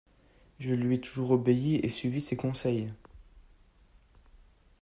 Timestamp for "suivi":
1.87-2.21